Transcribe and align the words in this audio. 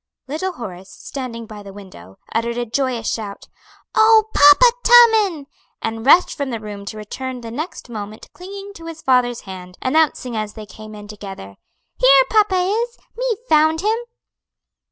Little 0.27 0.53
Horace, 0.53 0.89
standing 0.91 1.45
by 1.45 1.61
the 1.61 1.71
window, 1.73 2.17
uttered 2.33 2.57
a 2.57 2.65
joyous 2.65 3.07
shout, 3.07 3.47
"Oh, 3.93 4.29
papa 4.33 4.71
tumin'!" 4.83 5.45
and 5.79 6.07
rushed 6.07 6.35
from 6.35 6.49
the 6.49 6.59
room 6.59 6.85
to 6.85 6.97
return 6.97 7.41
the 7.41 7.51
next 7.51 7.87
moment 7.87 8.27
clinging 8.33 8.73
to 8.77 8.87
his 8.87 9.03
father's 9.03 9.41
hand, 9.41 9.77
announcing 9.79 10.35
as 10.35 10.53
they 10.55 10.65
came 10.65 10.95
in 10.95 11.07
together, 11.07 11.57
"Here 11.99 12.23
papa 12.31 12.55
is; 12.55 12.97
me 13.15 13.37
found 13.47 13.81
him!" 13.81 13.99